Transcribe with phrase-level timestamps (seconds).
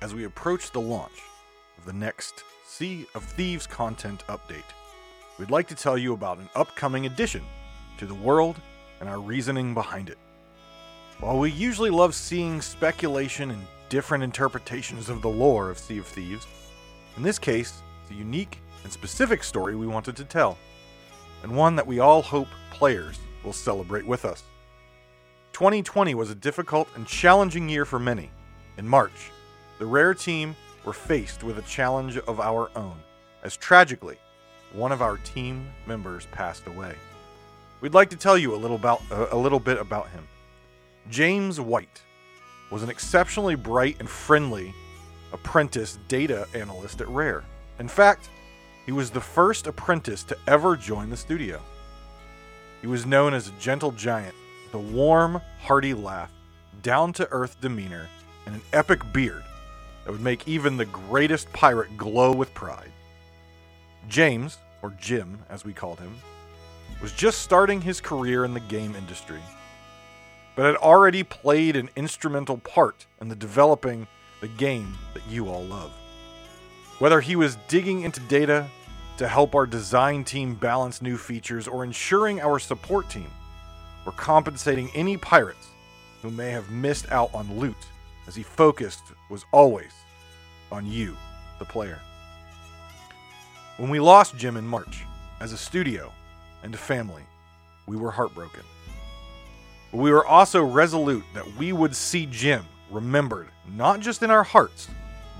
[0.00, 1.22] as we approach the launch
[1.78, 4.64] of the next Sea of Thieves content update,
[5.38, 7.42] we'd like to tell you about an upcoming addition
[7.98, 8.56] to the world
[9.00, 10.18] and our reasoning behind it.
[11.20, 16.06] While we usually love seeing speculation and different interpretations of the lore of Sea of
[16.06, 16.46] Thieves,
[17.16, 20.56] in this case, it's a unique and specific story we wanted to tell,
[21.42, 24.44] and one that we all hope players will celebrate with us.
[25.52, 28.30] 2020 was a difficult and challenging year for many.
[28.78, 29.30] In March,
[29.80, 32.96] the Rare team were faced with a challenge of our own,
[33.42, 34.18] as tragically,
[34.74, 36.94] one of our team members passed away.
[37.80, 40.28] We'd like to tell you a little about uh, a little bit about him.
[41.08, 42.02] James White
[42.70, 44.74] was an exceptionally bright and friendly
[45.32, 47.42] apprentice data analyst at Rare.
[47.78, 48.28] In fact,
[48.84, 51.58] he was the first apprentice to ever join the studio.
[52.82, 54.34] He was known as a gentle giant
[54.66, 56.30] with a warm, hearty laugh,
[56.82, 58.08] down to earth demeanor,
[58.44, 59.42] and an epic beard
[60.04, 62.90] that would make even the greatest pirate glow with pride.
[64.08, 66.14] James, or Jim as we called him,
[67.00, 69.40] was just starting his career in the game industry,
[70.54, 74.06] but had already played an instrumental part in the developing
[74.40, 75.92] the game that you all love.
[76.98, 78.68] Whether he was digging into data
[79.16, 83.30] to help our design team balance new features or ensuring our support team
[84.04, 85.68] were compensating any pirates
[86.22, 87.76] who may have missed out on loot,
[88.30, 89.90] as he focused was always
[90.70, 91.16] on you,
[91.58, 91.98] the player.
[93.76, 95.02] When we lost Jim in March,
[95.40, 96.12] as a studio
[96.62, 97.24] and a family,
[97.88, 98.62] we were heartbroken.
[99.90, 104.44] But we were also resolute that we would see Jim remembered not just in our
[104.44, 104.86] hearts,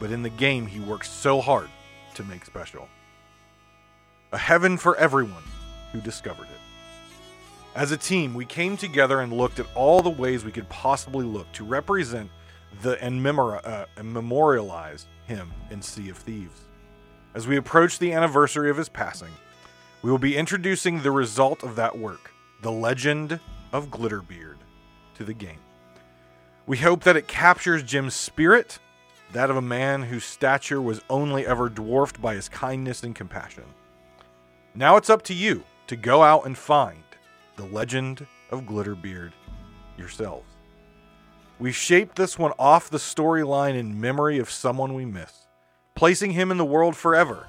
[0.00, 1.69] but in the game he worked so hard
[2.14, 2.88] to make special.
[4.32, 5.44] A heaven for everyone
[5.92, 6.60] who discovered it.
[7.77, 11.25] As a team, we came together and looked at all the ways we could possibly
[11.25, 12.28] look to represent
[12.82, 16.60] the and, memori- uh, and memorialize him in Sea of Thieves.
[17.34, 19.32] As we approach the anniversary of his passing,
[20.03, 22.32] we will be introducing the result of that work,
[22.62, 23.38] the legend
[23.72, 24.56] of Glitterbeard,
[25.14, 25.58] to the game.
[26.66, 28.78] We hope that it captures Jim's spirit,
[29.32, 33.64] that of a man whose stature was only ever dwarfed by his kindness and compassion.
[34.75, 37.02] Now it's up to you to go out and find
[37.56, 39.32] the legend of Glitterbeard
[39.98, 40.50] yourselves.
[41.60, 45.47] We shaped this one off the storyline in memory of someone we miss,
[45.94, 47.47] placing him in the world forever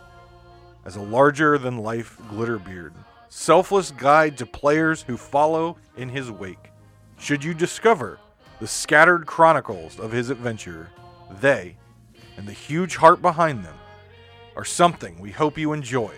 [0.84, 2.92] as a larger than life Glitterbeard,
[3.30, 6.72] selfless guide to players who follow in his wake.
[7.20, 8.20] Should you discover
[8.60, 10.90] the scattered chronicles of his adventure,
[11.40, 11.78] they,
[12.36, 13.78] and the huge heart behind them,
[14.58, 16.12] are something we hope you enjoy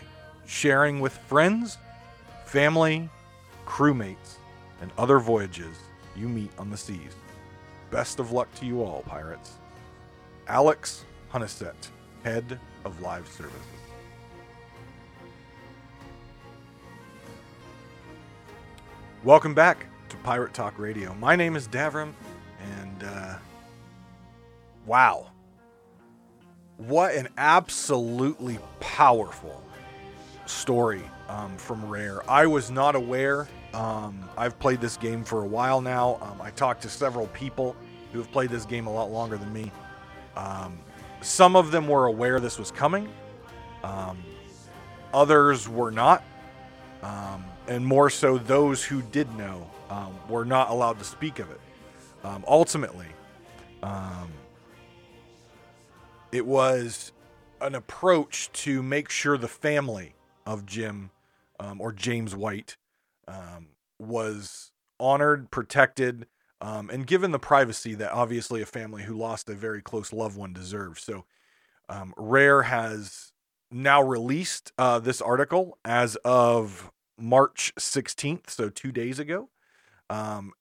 [0.47, 1.77] sharing with friends,
[2.45, 3.07] family,
[3.67, 4.37] crewmates,
[4.81, 5.77] and other voyages
[6.15, 7.13] you meet on the seas.
[7.93, 9.59] Best of luck to you all, pirates.
[10.47, 11.91] Alex Hunnestedt,
[12.23, 13.61] Head of Live Services.
[19.23, 21.13] Welcome back to Pirate Talk Radio.
[21.19, 22.13] My name is Davrim,
[22.79, 23.35] and uh,
[24.87, 25.27] wow.
[26.77, 29.61] What an absolutely powerful
[30.47, 32.27] story um, from Rare.
[32.27, 33.47] I was not aware.
[33.73, 36.17] Um, I've played this game for a while now.
[36.21, 37.75] Um, I talked to several people
[38.13, 39.71] who have played this game a lot longer than me.
[40.37, 40.79] Um,
[41.21, 43.09] some of them were aware this was coming,
[43.83, 44.23] um,
[45.13, 46.23] others were not.
[47.01, 49.69] Um, and more so, those who did know
[50.29, 51.59] were not allowed to speak of it.
[52.47, 53.07] ultimately,
[56.31, 57.11] it was
[57.61, 60.15] an approach to make sure the family
[60.45, 61.11] of Jim
[61.59, 62.75] um, or James White
[63.27, 63.67] um,
[63.99, 66.27] was honored, protected,
[66.63, 70.37] um, and given the privacy that obviously a family who lost a very close loved
[70.37, 71.03] one deserves.
[71.03, 71.25] So,
[71.89, 73.33] um, Rare has
[73.69, 79.49] now released uh, this article as of March 16th, so two days ago.
[80.09, 80.53] Um,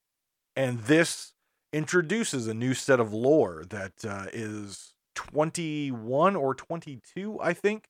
[0.57, 1.35] and this
[1.73, 7.87] introduces a new set of lore that uh, is 21 or 22, I think,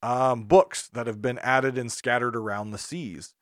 [0.00, 3.34] um, books that have been added and scattered around the seas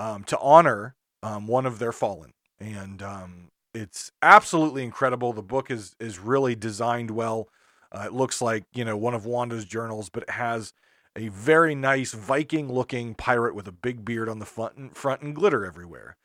[0.00, 2.32] um, to honor um, one of their fallen.
[2.58, 5.32] And um, it's absolutely incredible.
[5.32, 7.48] The book is is really designed well.
[7.92, 10.72] Uh, it looks like you know one of Wanda's journals, but it has
[11.16, 15.22] a very nice Viking looking pirate with a big beard on the front and, front
[15.22, 16.16] and glitter everywhere.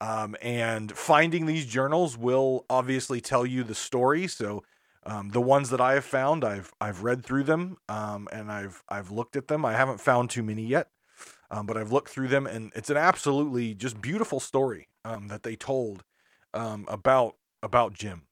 [0.00, 4.26] Um, and finding these journals will obviously tell you the story.
[4.26, 4.62] So
[5.04, 8.82] um, the ones that I have found, I've I've read through them um, and I've
[8.88, 9.64] I've looked at them.
[9.64, 10.88] I haven't found too many yet,
[11.50, 15.42] um, but I've looked through them, and it's an absolutely just beautiful story um, that
[15.42, 16.04] they told
[16.54, 18.26] um, about about Jim.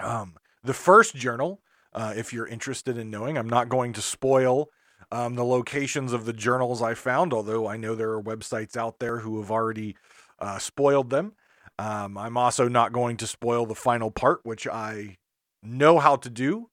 [0.00, 1.60] Um, the first journal,
[1.92, 4.68] uh, if you're interested in knowing, I'm not going to spoil
[5.10, 8.98] um, the locations of the journals I found, although I know there are websites out
[8.98, 9.96] there who have already
[10.38, 11.32] uh, spoiled them.
[11.78, 15.16] Um, I'm also not going to spoil the final part, which I
[15.62, 16.70] know how to do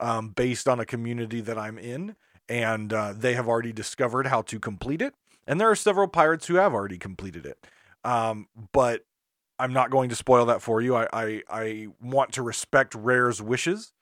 [0.00, 2.16] um, based on a community that I'm in,
[2.52, 5.14] and uh, they have already discovered how to complete it.
[5.46, 7.66] And there are several pirates who have already completed it.
[8.04, 9.06] Um, but
[9.58, 10.94] I'm not going to spoil that for you.
[10.94, 13.94] I, I, I want to respect Rare's wishes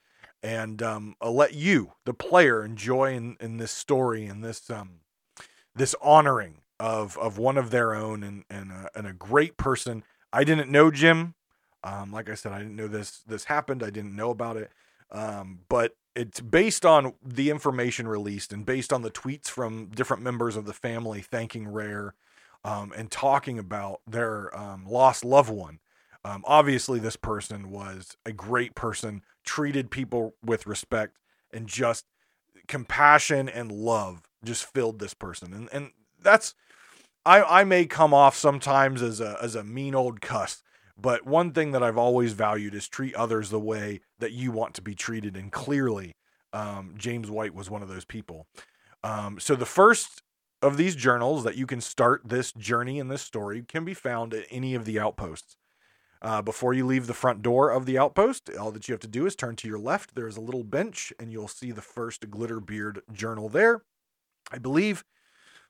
[0.42, 5.00] and um, let you, the player, enjoy in, in this story and this um,
[5.76, 10.02] this honoring of of one of their own and and a, and a great person.
[10.32, 11.34] I didn't know Jim.
[11.84, 13.84] Um, like I said, I didn't know this this happened.
[13.84, 14.72] I didn't know about it.
[15.12, 20.22] Um, but it's based on the information released and based on the tweets from different
[20.22, 22.14] members of the family thanking Rare
[22.64, 25.78] um, and talking about their um, lost loved one.
[26.24, 31.16] Um, obviously, this person was a great person, treated people with respect,
[31.52, 32.04] and just
[32.68, 35.52] compassion and love just filled this person.
[35.52, 35.90] And and
[36.20, 36.54] that's
[37.24, 40.62] I I may come off sometimes as a as a mean old cuss,
[41.00, 44.74] but one thing that I've always valued is treat others the way that you want
[44.74, 45.36] to be treated.
[45.36, 46.14] And clearly,
[46.52, 48.46] um, James White was one of those people.
[49.02, 50.22] Um, so the first
[50.62, 54.34] of these journals that you can start this journey in this story can be found
[54.34, 55.56] at any of the outposts.
[56.22, 59.08] Uh, before you leave the front door of the outpost, all that you have to
[59.08, 60.14] do is turn to your left.
[60.14, 63.82] There is a little bench, and you'll see the first Glitterbeard journal there.
[64.52, 65.02] I believe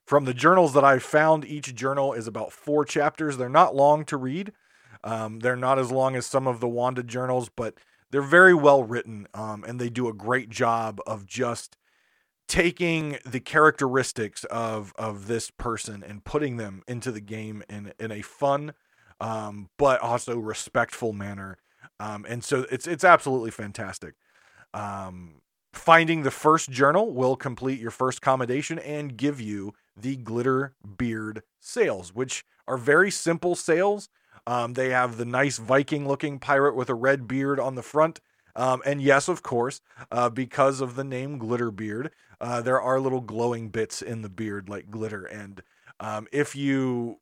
[0.06, 3.36] from the journals that I've found, each journal is about four chapters.
[3.36, 4.52] They're not long to read.
[5.02, 7.74] Um, they're not as long as some of the Wanda journals, but
[8.10, 11.76] they're very well written, um, and they do a great job of just
[12.48, 18.10] taking the characteristics of of this person and putting them into the game in in
[18.10, 18.72] a fun
[19.20, 21.58] um, but also respectful manner.
[21.98, 24.14] Um, and so it's it's absolutely fantastic.
[24.72, 25.42] Um,
[25.72, 31.42] finding the first journal will complete your first commendation and give you the glitter beard
[31.60, 34.08] sails, which are very simple sails.
[34.46, 38.20] Um, they have the nice Viking looking pirate with a red beard on the front.
[38.56, 42.10] Um, and yes, of course, uh, because of the name Glitterbeard,
[42.40, 45.24] uh, there are little glowing bits in the beard like glitter.
[45.24, 45.62] And
[46.00, 47.18] um, if you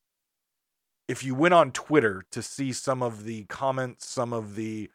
[1.08, 4.90] if you went on Twitter to see some of the comments, some of the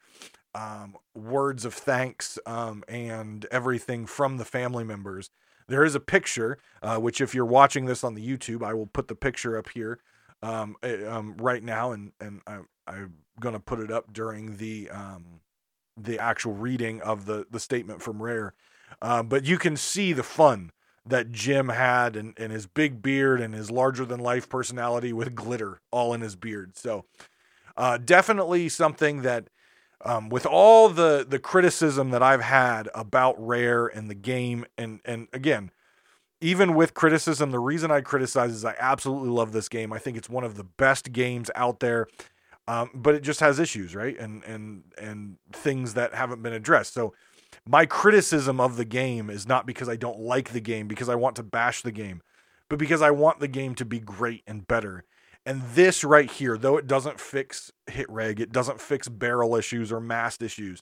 [0.53, 5.31] um, words of thanks, um, and everything from the family members,
[5.67, 8.85] there is a picture, uh, which if you're watching this on the YouTube, I will
[8.85, 9.99] put the picture up here
[10.43, 14.89] um, eh, um right now, and and I, I'm gonna put it up during the
[14.89, 15.41] um,
[15.97, 18.53] the actual reading of the the statement from Rare.
[19.01, 20.71] Uh, but you can see the fun
[21.05, 25.35] that Jim had and, and his big beard and his larger than life personality with
[25.35, 26.77] glitter all in his beard.
[26.77, 27.05] So
[27.75, 29.49] uh, definitely something that
[30.05, 34.99] um, with all the the criticism that I've had about Rare and the game and
[35.05, 35.71] and again
[36.43, 39.93] even with criticism the reason I criticize is I absolutely love this game.
[39.93, 42.07] I think it's one of the best games out there.
[42.67, 44.17] Um, but it just has issues, right?
[44.17, 46.93] And and and things that haven't been addressed.
[46.93, 47.13] So
[47.67, 51.15] my criticism of the game is not because I don't like the game, because I
[51.15, 52.21] want to bash the game,
[52.69, 55.03] but because I want the game to be great and better.
[55.45, 59.91] And this right here, though it doesn't fix hit reg, it doesn't fix barrel issues
[59.91, 60.81] or mast issues.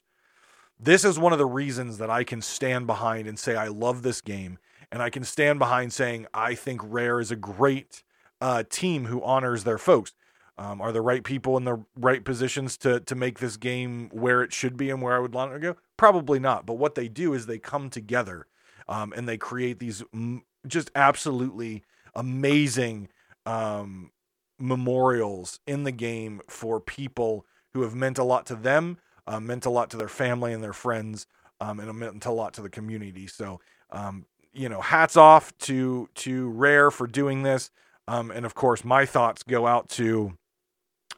[0.78, 4.02] This is one of the reasons that I can stand behind and say I love
[4.02, 4.58] this game,
[4.92, 8.04] and I can stand behind saying I think Rare is a great
[8.40, 10.12] uh, team who honors their folks.
[10.58, 14.42] Um, are the right people in the right positions to to make this game where
[14.42, 15.76] it should be and where I would want it to go?
[15.96, 16.66] Probably not.
[16.66, 18.46] But what they do is they come together
[18.86, 21.82] um, and they create these m- just absolutely
[22.14, 23.08] amazing
[23.46, 24.10] um,
[24.58, 29.64] memorials in the game for people who have meant a lot to them, uh, meant
[29.64, 31.26] a lot to their family and their friends,
[31.60, 33.26] um, and meant a lot to the community.
[33.26, 37.70] So, um, you know, hats off to to Rare for doing this.
[38.08, 40.36] Um, and of course, my thoughts go out to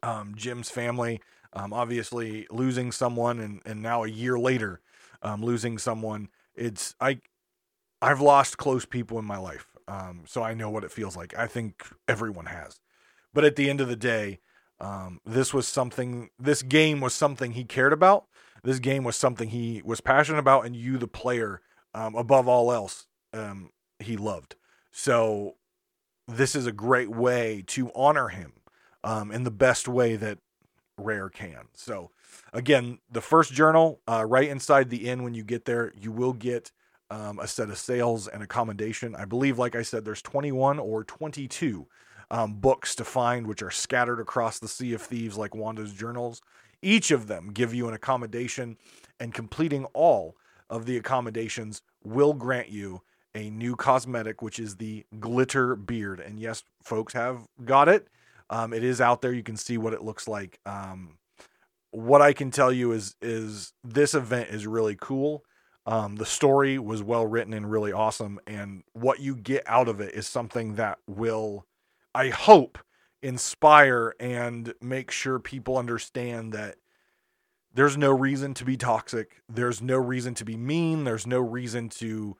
[0.02, 1.20] um, Jim's family.
[1.52, 4.80] Um, obviously, losing someone, and and now a year later,
[5.22, 6.28] um, losing someone.
[6.54, 7.20] It's I,
[8.02, 11.36] I've lost close people in my life, um, so I know what it feels like.
[11.36, 12.80] I think everyone has,
[13.32, 14.40] but at the end of the day,
[14.80, 16.30] um, this was something.
[16.38, 18.26] This game was something he cared about.
[18.62, 21.60] This game was something he was passionate about, and you, the player,
[21.94, 24.56] above all else, um, he loved.
[24.92, 25.56] So,
[26.26, 28.54] this is a great way to honor him
[29.02, 30.38] um, in the best way that
[30.96, 31.68] Rare can.
[31.74, 32.10] So,
[32.52, 36.32] again, the first journal, uh, right inside the inn when you get there, you will
[36.32, 36.72] get
[37.10, 39.14] um, a set of sails and accommodation.
[39.14, 41.86] I believe, like I said, there's 21 or 22
[42.30, 46.40] um, books to find, which are scattered across the Sea of Thieves, like Wanda's journals.
[46.82, 48.76] Each of them give you an accommodation,
[49.20, 50.36] and completing all
[50.70, 53.02] of the accommodations will grant you
[53.34, 56.20] a new cosmetic, which is the glitter beard.
[56.20, 58.08] And yes, folks have got it.
[58.50, 59.32] Um, it is out there.
[59.32, 60.60] You can see what it looks like.
[60.66, 61.18] Um,
[61.90, 65.44] what I can tell you is is this event is really cool.
[65.86, 70.00] Um, the story was well written and really awesome, and what you get out of
[70.00, 71.66] it is something that will,
[72.14, 72.78] I hope,
[73.22, 76.76] inspire and make sure people understand that
[77.72, 79.42] there's no reason to be toxic.
[79.48, 81.04] There's no reason to be mean.
[81.04, 82.36] There's no reason to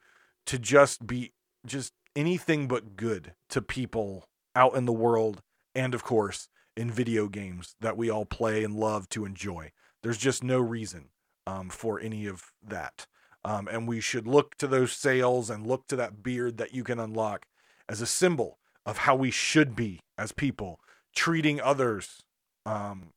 [0.47, 1.33] to just be
[1.67, 5.43] just anything but good to people out in the world
[5.75, 9.71] and of course in video games that we all play and love to enjoy.
[10.03, 11.11] There's just no reason
[11.47, 13.07] um, for any of that.
[13.45, 16.83] Um, and we should look to those sails and look to that beard that you
[16.83, 17.47] can unlock
[17.89, 20.81] as a symbol of how we should be as people,
[21.15, 22.23] treating others
[22.67, 23.11] um,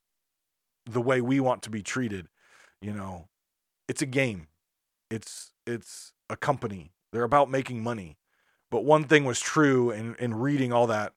[0.86, 2.28] the way we want to be treated.
[2.82, 3.30] You know,
[3.88, 4.48] it's a game.
[5.10, 6.92] It's it's a company.
[7.18, 8.16] They're about making money.
[8.70, 11.14] But one thing was true in, in reading all that.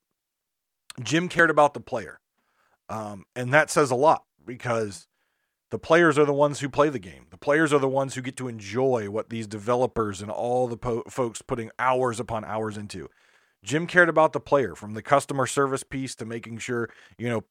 [1.03, 2.21] Jim cared about the player.
[2.89, 5.09] Um, and that says a lot because
[5.71, 7.27] the players are the ones who play the game.
[7.29, 10.79] The players are the ones who get to enjoy what these developers and all the
[10.79, 13.11] po- folks putting hours upon hours into.
[13.63, 16.89] Jim cared about the player from the customer service piece to making sure,
[17.19, 17.45] you know,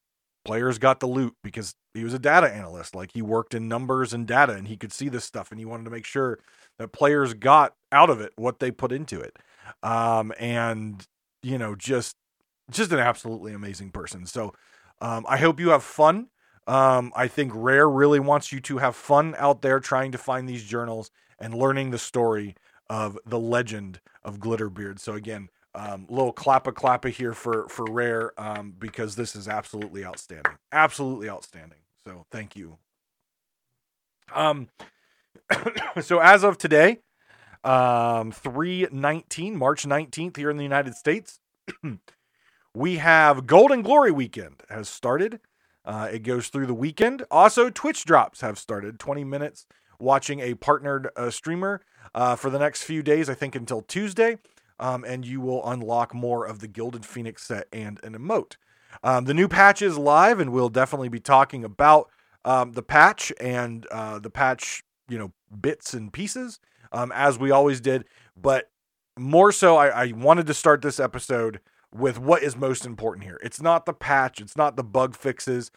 [0.44, 2.96] players got the loot because he was a data analyst.
[2.96, 5.64] Like he worked in numbers and data and he could see this stuff and he
[5.64, 6.40] wanted to make sure
[6.80, 9.36] that players got out of it what they put into it.
[9.82, 11.06] Um, and,
[11.42, 12.16] you know, just
[12.70, 14.24] just an absolutely amazing person.
[14.24, 14.54] So
[15.02, 16.28] um, I hope you have fun.
[16.66, 20.48] Um, I think Rare really wants you to have fun out there trying to find
[20.48, 22.54] these journals and learning the story
[22.88, 25.00] of the legend of Glitterbeard.
[25.00, 30.02] So again, um, little clappa clappa here for for Rare um, because this is absolutely
[30.02, 31.80] outstanding, absolutely outstanding.
[32.04, 32.78] So thank you.
[34.34, 34.68] Um,
[36.00, 36.98] so as of today,
[37.64, 41.40] um, three nineteen, March nineteenth here in the United States.
[42.74, 45.40] we have Golden Glory Weekend has started.
[45.84, 47.24] Uh, it goes through the weekend.
[47.30, 48.98] Also, Twitch drops have started.
[48.98, 49.66] 20 minutes
[49.98, 51.80] watching a partnered uh, streamer
[52.14, 54.38] uh, for the next few days, I think until Tuesday.
[54.78, 58.56] Um, and you will unlock more of the Gilded Phoenix set and an emote.
[59.02, 62.08] Um, the new patch is live, and we'll definitely be talking about
[62.44, 66.60] um, the patch and uh, the patch, you know, bits and pieces,
[66.92, 68.04] um, as we always did.
[68.40, 68.70] But
[69.18, 71.60] more so, I, I wanted to start this episode
[71.94, 73.38] with what is most important here.
[73.42, 75.70] It's not the patch, it's not the bug fixes,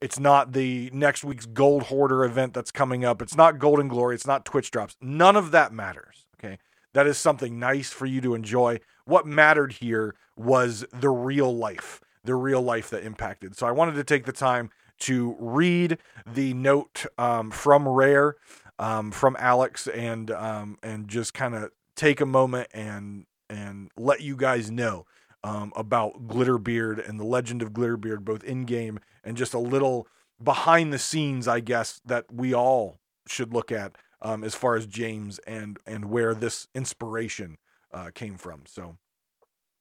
[0.00, 4.14] it's not the next week's Gold Hoarder event that's coming up, it's not Golden Glory,
[4.14, 4.96] it's not Twitch drops.
[5.00, 6.26] None of that matters.
[6.38, 6.58] Okay.
[6.92, 8.78] That is something nice for you to enjoy.
[9.04, 13.56] What mattered here was the real life, the real life that impacted.
[13.56, 18.36] So I wanted to take the time to read the note um, from Rare,
[18.78, 24.20] um, from Alex, and um, and just kind of take a moment and and let
[24.20, 25.06] you guys know
[25.44, 30.06] um, about Glitterbeard and the legend of Glitterbeard, both in game and just a little
[30.42, 34.86] behind the scenes, I guess, that we all should look at um, as far as
[34.86, 37.58] James and and where this inspiration
[37.92, 38.62] uh, came from.
[38.66, 38.96] So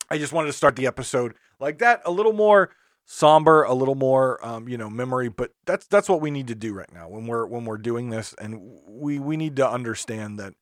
[0.09, 2.69] I just wanted to start the episode like that, a little more
[3.05, 6.55] somber, a little more um, you know memory, but that's that's what we need to
[6.55, 10.39] do right now when we're when we're doing this, and we we need to understand
[10.39, 10.53] that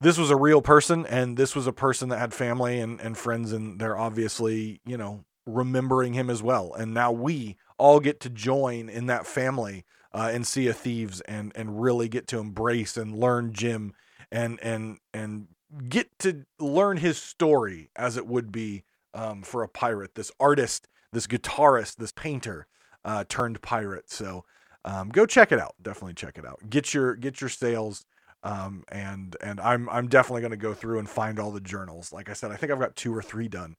[0.00, 3.18] this was a real person and this was a person that had family and, and
[3.18, 6.72] friends and they're obviously you know remembering him as well.
[6.74, 11.20] And now we all get to join in that family uh, and Sea of Thieves
[11.22, 13.92] and and really get to embrace and learn Jim
[14.30, 15.48] and and and
[15.88, 20.88] get to learn his story as it would be um, for a pirate this artist
[21.12, 22.66] this guitarist this painter
[23.04, 24.44] uh, turned pirate so
[24.84, 28.04] um, go check it out definitely check it out get your get your sails
[28.42, 32.12] um, and and I'm I'm definitely going to go through and find all the journals.
[32.12, 33.76] Like I said, I think I've got two or three done.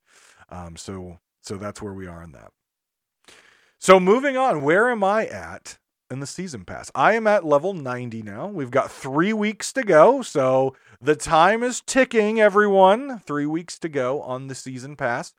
[0.50, 2.52] Um, so so that's where we are in that.
[3.78, 5.78] So moving on, where am I at
[6.10, 6.90] in the season pass?
[6.94, 8.46] I am at level 90 now.
[8.46, 12.40] We've got three weeks to go, so the time is ticking.
[12.40, 15.32] Everyone, three weeks to go on the season pass.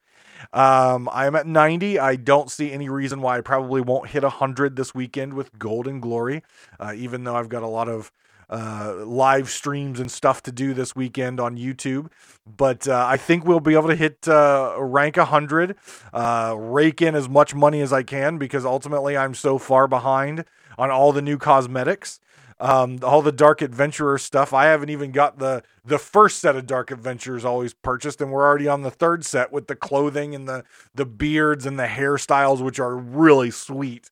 [0.52, 2.00] Um, I'm at 90.
[2.00, 6.00] I don't see any reason why I probably won't hit 100 this weekend with Golden
[6.00, 6.44] Glory,
[6.80, 8.12] uh, even though I've got a lot of
[8.50, 12.10] uh, live streams and stuff to do this weekend on YouTube.
[12.46, 15.76] But uh, I think we'll be able to hit uh, rank 100,
[16.14, 20.46] uh, rake in as much money as I can because ultimately I'm so far behind
[20.78, 22.20] on all the new cosmetics.
[22.64, 24.54] Um, all the Dark Adventurer stuff.
[24.54, 28.46] I haven't even got the the first set of Dark Adventures always purchased, and we're
[28.48, 30.64] already on the third set with the clothing and the
[30.96, 34.10] the beards and the hairstyles, which are really sweet.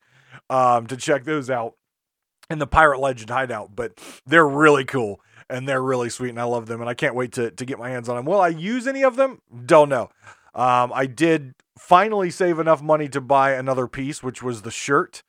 [0.50, 1.76] Um, to check those out
[2.50, 6.44] in the Pirate Legend hideout, but they're really cool and they're really sweet, and I
[6.44, 8.26] love them, and I can't wait to to get my hands on them.
[8.26, 9.42] Will I use any of them?
[9.66, 10.10] Don't know.
[10.54, 15.24] Um, I did finally save enough money to buy another piece, which was the shirt,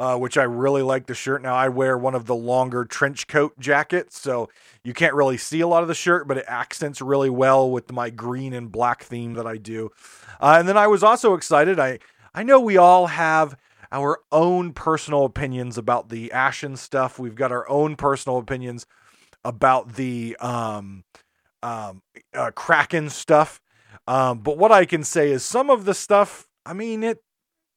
[0.00, 1.42] uh, which I really like the shirt.
[1.42, 4.48] Now I wear one of the longer trench coat jackets, so
[4.82, 7.92] you can't really see a lot of the shirt, but it accents really well with
[7.92, 9.90] my green and black theme that I do.
[10.40, 11.78] Uh, and then I was also excited.
[11.78, 11.98] I
[12.34, 13.58] I know we all have
[13.92, 17.18] our own personal opinions about the Ashen stuff.
[17.18, 18.86] We've got our own personal opinions
[19.44, 21.04] about the um,
[21.62, 22.00] um,
[22.32, 23.60] uh, Kraken stuff.
[24.06, 27.18] Um, but what I can say is some of the stuff, I mean, it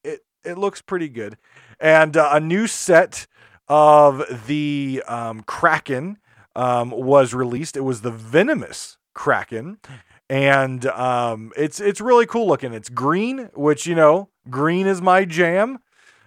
[0.05, 1.37] it it looks pretty good.
[1.79, 3.27] And uh, a new set
[3.67, 6.17] of the um, Kraken
[6.55, 7.77] um, was released.
[7.77, 9.77] It was the Venomous Kraken,
[10.29, 12.73] and um, it's it's really cool looking.
[12.73, 15.79] It's green, which you know, green is my jam.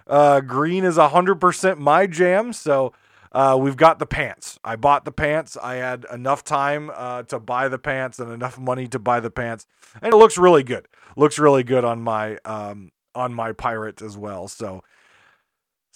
[0.06, 2.52] Uh, green is hundred percent my jam.
[2.52, 2.92] So
[3.32, 4.58] uh, we've got the pants.
[4.64, 5.56] I bought the pants.
[5.62, 9.30] I had enough time uh, to buy the pants and enough money to buy the
[9.30, 9.66] pants,
[10.00, 10.88] and it looks really good.
[11.16, 14.48] Looks really good on my um, on my pirate as well.
[14.48, 14.82] So,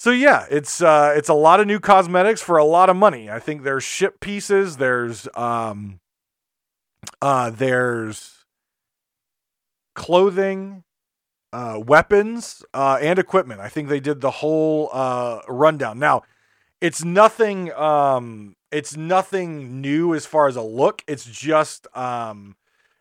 [0.00, 3.28] so yeah, it's uh, it's a lot of new cosmetics for a lot of money.
[3.28, 4.78] I think there's ship pieces.
[4.78, 6.00] There's um,
[7.20, 8.46] uh, there's
[9.94, 10.84] clothing
[11.52, 13.60] uh, weapons uh, and equipment.
[13.60, 15.98] I think they did the whole uh, rundown.
[15.98, 16.22] Now,
[16.80, 17.70] it's nothing.
[17.74, 21.02] Um, it's nothing new as far as a look.
[21.06, 22.56] It's just, um,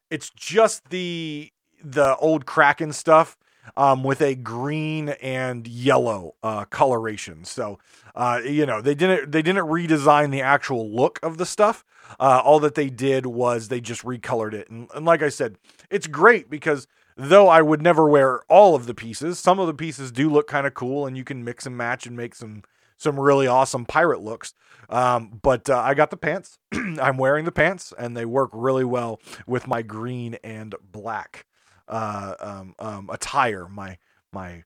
[0.09, 3.37] it's just the the old Kraken stuff
[3.77, 7.43] um, with a green and yellow uh, coloration.
[7.45, 7.79] So,
[8.15, 11.85] uh, you know, they didn't they didn't redesign the actual look of the stuff.
[12.19, 15.57] Uh, all that they did was they just recolored it, and, and like I said,
[15.91, 19.73] it's great because though I would never wear all of the pieces, some of the
[19.73, 22.63] pieces do look kind of cool, and you can mix and match and make some
[22.97, 24.53] some really awesome pirate looks.
[24.89, 26.60] Um, but uh, I got the pants.
[26.73, 31.45] I'm wearing the pants, and they work really well with my green and black
[31.89, 33.67] uh, um, um, attire.
[33.67, 33.97] My
[34.32, 34.63] my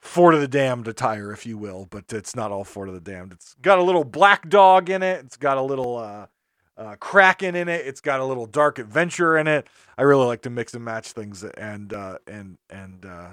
[0.00, 3.00] Fort of the Damned attire, if you will, but it's not all Fort of the
[3.00, 3.32] Damned.
[3.32, 5.24] It's got a little black dog in it.
[5.24, 6.26] It's got a little uh,
[6.76, 7.86] uh, Kraken in it.
[7.86, 9.68] It's got a little dark adventure in it.
[9.96, 13.30] I really like to mix and match things and uh, and and uh,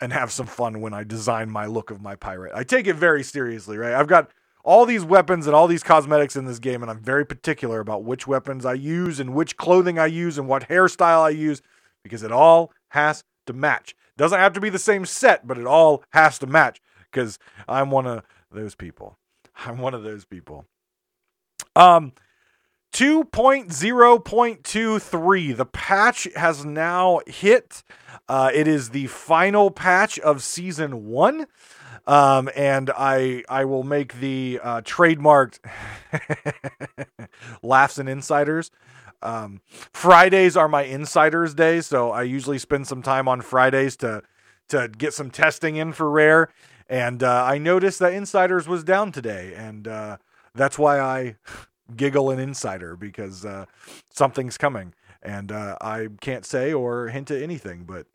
[0.00, 2.52] and have some fun when I design my look of my pirate.
[2.54, 3.94] I take it very seriously, right?
[3.94, 4.30] I've got
[4.62, 8.04] all these weapons and all these cosmetics in this game, and I'm very particular about
[8.04, 11.62] which weapons I use and which clothing I use and what hairstyle I use
[12.02, 13.94] because it all has to match.
[14.16, 17.90] Doesn't have to be the same set, but it all has to match because I'm
[17.90, 19.18] one of those people.
[19.56, 20.66] I'm one of those people.
[21.76, 22.12] Um,
[22.92, 25.56] 2.0.23.
[25.56, 27.84] The patch has now hit.
[28.28, 31.46] Uh, it is the final patch of season one.
[32.06, 35.58] Um, and I I will make the uh, trademarked
[37.62, 38.70] laughs and insiders.
[39.22, 39.60] Um,
[39.92, 44.22] Fridays are my insiders day, so I usually spend some time on Fridays to
[44.68, 46.48] to get some testing in for rare.
[46.88, 50.16] And uh, I noticed that insiders was down today, and uh,
[50.54, 51.36] that's why I
[51.96, 53.66] giggle an insider because uh,
[54.10, 58.06] something's coming, and uh, I can't say or hint at anything, but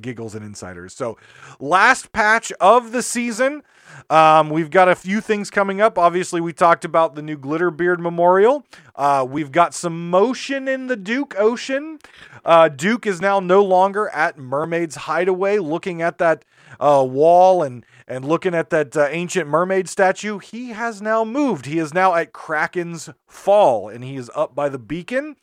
[0.00, 0.94] giggles and insiders.
[0.94, 1.18] So,
[1.60, 3.62] last patch of the season.
[4.10, 5.98] Um, we've got a few things coming up.
[5.98, 8.66] Obviously, we talked about the new Glitterbeard Memorial.
[8.94, 11.98] Uh, we've got some motion in the Duke Ocean.
[12.44, 16.44] Uh, Duke is now no longer at Mermaid's Hideaway, looking at that
[16.80, 20.38] uh, wall and and looking at that uh, ancient mermaid statue.
[20.38, 21.66] He has now moved.
[21.66, 25.36] He is now at Kraken's Fall, and he is up by the beacon.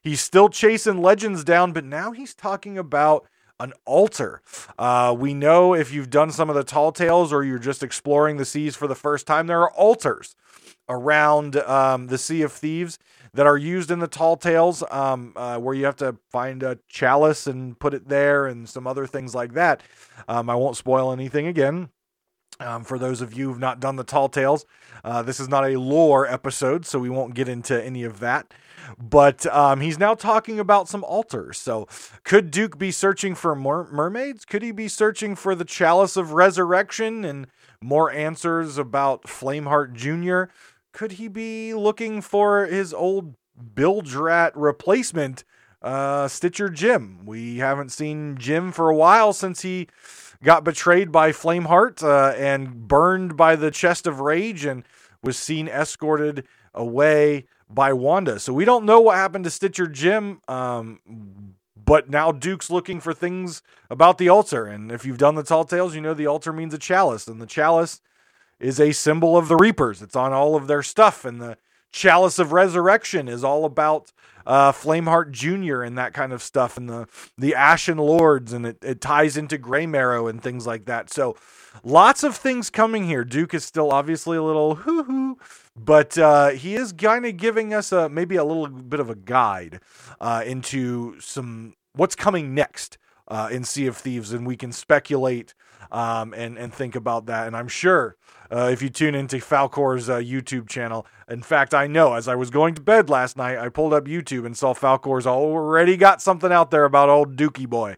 [0.00, 3.26] He's still chasing legends down, but now he's talking about
[3.58, 4.42] an altar.
[4.78, 8.36] Uh, we know if you've done some of the tall tales or you're just exploring
[8.36, 10.34] the seas for the first time, there are altars
[10.88, 12.98] around um, the Sea of Thieves
[13.34, 16.78] that are used in the tall tales, um, uh, where you have to find a
[16.88, 19.82] chalice and put it there, and some other things like that.
[20.26, 21.90] Um, I won't spoil anything again.
[22.58, 24.64] Um, for those of you who've not done the tall tales,
[25.04, 28.54] uh, this is not a lore episode, so we won't get into any of that.
[28.98, 31.58] But um, he's now talking about some altars.
[31.58, 31.86] So,
[32.24, 34.44] could Duke be searching for more mermaids?
[34.44, 37.46] Could he be searching for the chalice of resurrection and
[37.80, 40.52] more answers about Flameheart Jr.?
[40.92, 43.34] Could he be looking for his old
[43.74, 45.44] Bilge-Rat replacement,
[45.82, 47.26] uh, Stitcher Jim?
[47.26, 49.88] We haven't seen Jim for a while since he
[50.42, 54.84] got betrayed by Flameheart uh, and burned by the chest of rage and
[55.22, 58.38] was seen escorted away by Wanda.
[58.38, 60.40] So we don't know what happened to Stitcher Jim.
[60.48, 61.00] Um,
[61.76, 64.66] but now Duke's looking for things about the altar.
[64.66, 67.28] And if you've done the tall tales, you know the altar means a chalice.
[67.28, 68.00] And the chalice
[68.58, 70.02] is a symbol of the Reapers.
[70.02, 71.24] It's on all of their stuff.
[71.24, 71.58] And the
[71.92, 74.12] chalice of resurrection is all about
[74.46, 75.82] uh, Flameheart Jr.
[75.82, 79.58] and that kind of stuff, and the the Ashen Lords, and it, it ties into
[79.58, 81.10] Greymarrow and things like that.
[81.10, 81.36] So
[81.84, 83.24] lots of things coming here.
[83.24, 85.38] Duke is still obviously a little hoo hoo,
[85.76, 89.14] but uh, he is kind of giving us a maybe a little bit of a
[89.14, 89.80] guide
[90.20, 95.54] uh, into some what's coming next uh, in Sea of Thieves, and we can speculate
[95.90, 97.46] um, and and think about that.
[97.46, 98.16] And I'm sure
[98.50, 102.34] uh, if you tune into Falcor's uh, YouTube channel, in fact, I know as I
[102.34, 106.22] was going to bed last night, I pulled up YouTube and saw Falcor's already got
[106.22, 107.96] something out there about old Dookie boy.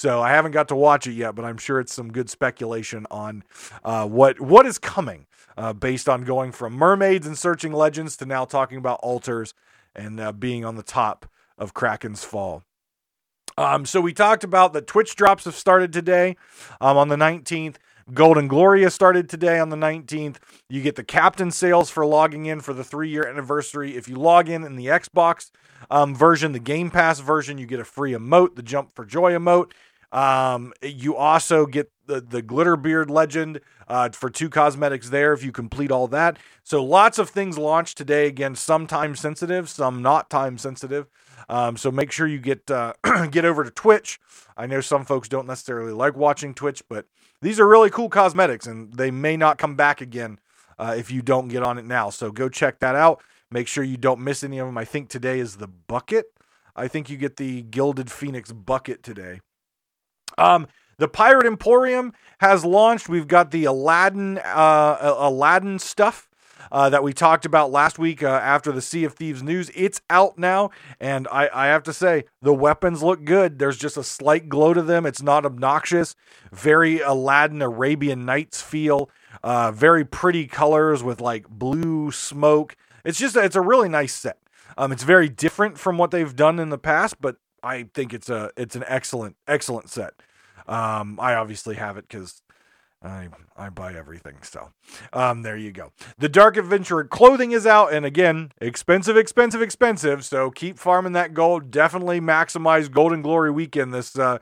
[0.00, 3.06] So I haven't got to watch it yet, but I'm sure it's some good speculation
[3.10, 3.44] on
[3.84, 5.26] uh, what what is coming,
[5.58, 9.52] uh, based on going from mermaids and searching legends to now talking about altars
[9.94, 11.26] and uh, being on the top
[11.58, 12.62] of Kraken's Fall.
[13.58, 16.38] Um, so we talked about the Twitch drops have started today
[16.80, 17.76] um, on the 19th.
[18.14, 20.36] Golden Gloria started today on the 19th.
[20.70, 23.96] You get the captain sails for logging in for the three year anniversary.
[23.98, 25.50] If you log in in the Xbox
[25.90, 29.32] um, version, the Game Pass version, you get a free emote, the Jump for Joy
[29.32, 29.72] emote.
[30.12, 35.44] Um, you also get the, the Glitter Beard Legend uh, for two cosmetics there if
[35.44, 36.38] you complete all that.
[36.64, 38.26] So lots of things launched today.
[38.26, 41.06] Again, some time sensitive, some not time sensitive.
[41.48, 42.92] Um, so make sure you get uh,
[43.30, 44.20] get over to Twitch.
[44.56, 47.06] I know some folks don't necessarily like watching Twitch, but
[47.42, 50.38] these are really cool cosmetics, and they may not come back again
[50.78, 52.10] uh, if you don't get on it now.
[52.10, 53.22] So go check that out.
[53.50, 54.78] Make sure you don't miss any of them.
[54.78, 56.26] I think today is the bucket.
[56.76, 59.40] I think you get the Gilded Phoenix bucket today.
[60.38, 60.66] Um,
[60.98, 63.08] the Pirate Emporium has launched.
[63.08, 66.28] We've got the Aladdin uh, Aladdin stuff
[66.72, 69.70] uh, that we talked about last week uh, after the Sea of Thieves news.
[69.74, 73.58] It's out now, and I, I have to say, the weapons look good.
[73.58, 75.06] There's just a slight glow to them.
[75.06, 76.14] It's not obnoxious.
[76.52, 79.10] Very Aladdin Arabian Nights feel.
[79.42, 82.76] Uh, very pretty colors with like blue smoke.
[83.04, 84.38] It's just it's a really nice set.
[84.76, 88.28] Um, it's very different from what they've done in the past, but I think it's
[88.28, 90.14] a it's an excellent excellent set.
[90.66, 92.42] Um, I obviously have it because
[93.02, 94.36] I I buy everything.
[94.42, 94.70] So,
[95.12, 95.92] um, there you go.
[96.18, 100.24] The Dark Adventure clothing is out, and again, expensive, expensive, expensive.
[100.24, 101.70] So keep farming that gold.
[101.70, 104.38] Definitely maximize Golden Glory weekend this uh,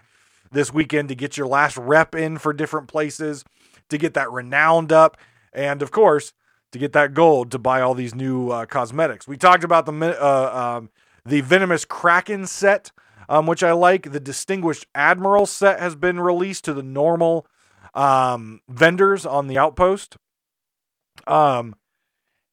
[0.51, 3.45] this weekend to get your last rep in for different places,
[3.89, 5.17] to get that renowned up,
[5.53, 6.33] and of course
[6.73, 9.27] to get that gold to buy all these new uh, cosmetics.
[9.27, 10.91] We talked about the uh, um,
[11.25, 12.91] the Venomous Kraken set,
[13.29, 14.13] um, which I like.
[14.13, 17.47] The Distinguished Admiral set has been released to the normal
[17.95, 20.17] um, vendors on the outpost.
[21.27, 21.75] Um,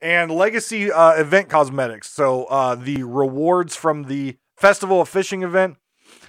[0.01, 2.09] and legacy uh, event cosmetics.
[2.09, 5.77] So uh, the rewards from the Festival of Fishing event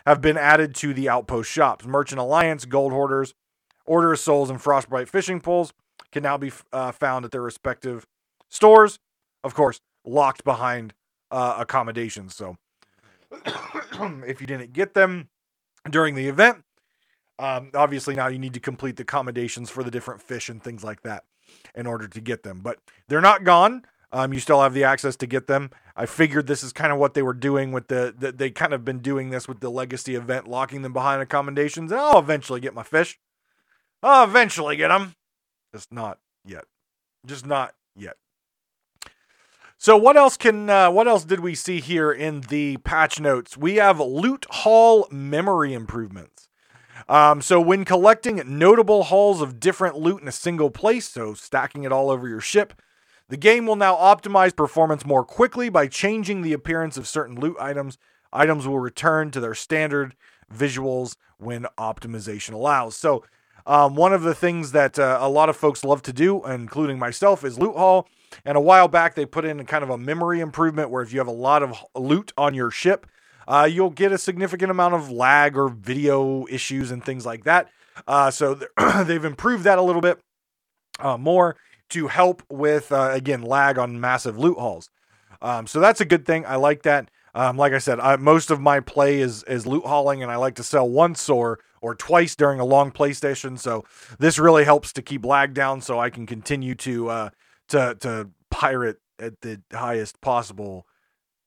[0.06, 1.84] have been added to the outpost shops.
[1.84, 3.34] Merchant Alliance, Gold Hoarders,
[3.84, 5.72] Order of Souls, and Frostbite fishing poles
[6.12, 8.06] can now be uh, found at their respective
[8.48, 8.98] stores.
[9.44, 10.94] Of course, locked behind
[11.30, 12.34] uh, accommodations.
[12.34, 12.56] So
[14.26, 15.28] if you didn't get them
[15.90, 16.64] during the event,
[17.38, 20.82] um, obviously, now you need to complete the accommodations for the different fish and things
[20.82, 21.24] like that
[21.74, 22.60] in order to get them.
[22.62, 22.78] But
[23.08, 23.84] they're not gone.
[24.12, 25.70] Um, you still have the access to get them.
[25.96, 28.72] I figured this is kind of what they were doing with the, the, they kind
[28.72, 31.92] of been doing this with the legacy event, locking them behind accommodations.
[31.92, 33.18] And I'll eventually get my fish.
[34.02, 35.14] I'll eventually get them.
[35.74, 36.64] Just not yet.
[37.26, 38.16] Just not yet.
[39.78, 43.56] So what else can uh, what else did we see here in the patch notes?
[43.56, 46.48] We have loot haul memory improvements.
[47.08, 51.84] Um, so when collecting notable hauls of different loot in a single place, so stacking
[51.84, 52.80] it all over your ship,
[53.28, 57.56] the game will now optimize performance more quickly by changing the appearance of certain loot
[57.60, 57.98] items.
[58.32, 60.16] Items will return to their standard
[60.52, 62.96] visuals when optimization allows.
[62.96, 63.24] So
[63.66, 66.98] um, one of the things that uh, a lot of folks love to do, including
[66.98, 68.08] myself, is loot haul.
[68.44, 71.18] And a while back, they put in kind of a memory improvement where if you
[71.18, 73.06] have a lot of loot on your ship,
[73.48, 77.68] uh, you'll get a significant amount of lag or video issues and things like that.
[78.06, 78.58] Uh, so
[79.04, 80.18] they've improved that a little bit
[80.98, 81.56] uh, more
[81.90, 84.90] to help with, uh, again, lag on massive loot hauls.
[85.40, 86.44] Um, so that's a good thing.
[86.46, 87.10] I like that.
[87.34, 90.36] Um, like I said, I, most of my play is is loot hauling, and I
[90.36, 93.58] like to sell once or or twice during a long PlayStation.
[93.58, 93.84] So
[94.18, 97.30] this really helps to keep lag down, so I can continue to uh,
[97.68, 100.86] to to pirate at the highest possible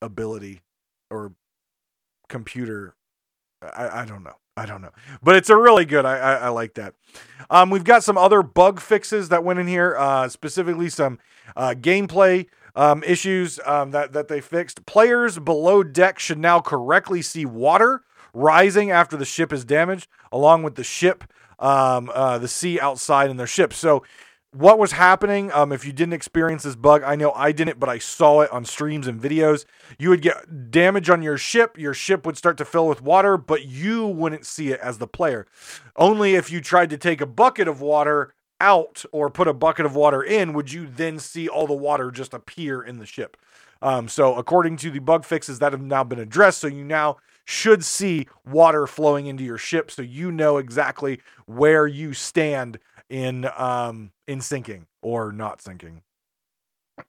[0.02, 0.62] ability
[1.10, 1.32] or
[2.28, 2.94] computer.
[3.62, 4.36] I, I don't know.
[4.56, 4.90] I don't know,
[5.22, 6.04] but it's a really good.
[6.04, 6.94] I I, I like that.
[7.48, 11.18] Um, we've got some other bug fixes that went in here, uh, specifically some
[11.56, 14.84] uh, gameplay um, issues um, that that they fixed.
[14.86, 18.02] Players below deck should now correctly see water
[18.34, 21.24] rising after the ship is damaged, along with the ship,
[21.58, 23.72] um, uh, the sea outside in their ship.
[23.72, 24.02] So
[24.52, 27.88] what was happening um, if you didn't experience this bug i know i didn't but
[27.88, 29.64] i saw it on streams and videos.
[29.98, 33.36] You would get damage on your ship your ship would start to fill with water
[33.36, 35.46] but you wouldn't see it as the player.
[35.96, 39.86] Only if you tried to take a bucket of water out or put a bucket
[39.86, 43.36] of water in would you then see all the water just appear in the ship.
[43.82, 47.16] Um, so according to the bug fixes that have now been addressed so you now
[47.44, 52.78] should see water flowing into your ship so you know exactly where you stand
[53.10, 56.02] in um, in sinking or not sinking.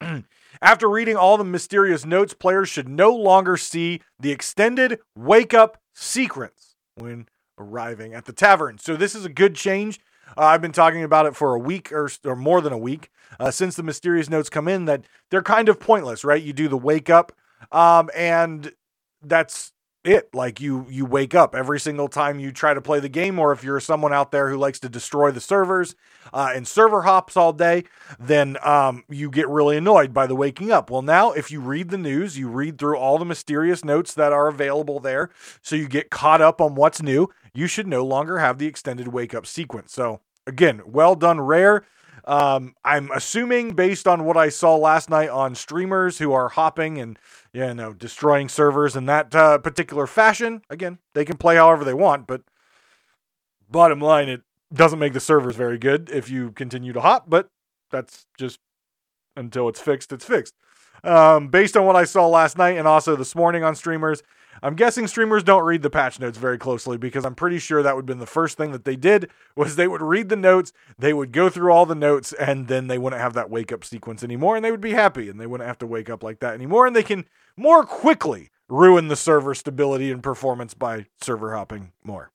[0.61, 5.77] After reading all the mysterious notes, players should no longer see the extended wake up
[5.93, 8.77] sequence when arriving at the tavern.
[8.77, 9.99] So, this is a good change.
[10.37, 13.09] Uh, I've been talking about it for a week or, or more than a week
[13.39, 16.41] uh, since the mysterious notes come in that they're kind of pointless, right?
[16.41, 17.33] You do the wake up,
[17.71, 18.73] um, and
[19.21, 20.33] that's it.
[20.33, 23.51] Like you you wake up every single time you try to play the game or
[23.51, 25.95] if you're someone out there who likes to destroy the servers
[26.33, 27.83] uh, and server hops all day
[28.19, 30.89] then um, you get really annoyed by the waking up.
[30.89, 34.33] Well now if you read the news you read through all the mysterious notes that
[34.33, 35.29] are available there
[35.61, 39.09] so you get caught up on what's new you should no longer have the extended
[39.09, 39.93] wake up sequence.
[39.93, 41.85] So again well done rare
[42.25, 46.97] um, I'm assuming based on what I saw last night on streamers who are hopping
[46.97, 47.17] and
[47.53, 50.61] you know destroying servers in that uh, particular fashion.
[50.69, 52.41] Again, they can play however they want, but
[53.69, 54.41] bottom line, it
[54.73, 57.29] doesn't make the servers very good if you continue to hop.
[57.29, 57.47] But
[57.91, 58.59] that's just
[59.35, 60.11] until it's fixed.
[60.11, 60.53] It's fixed.
[61.03, 64.21] Um, based on what I saw last night and also this morning on streamers,
[64.61, 67.95] I'm guessing streamers don't read the patch notes very closely because I'm pretty sure that
[67.95, 70.73] would have been the first thing that they did was they would read the notes,
[70.97, 73.83] they would go through all the notes, and then they wouldn't have that wake up
[73.83, 76.39] sequence anymore, and they would be happy, and they wouldn't have to wake up like
[76.39, 77.25] that anymore, and they can
[77.57, 82.31] more quickly ruin the server stability and performance by server hopping more.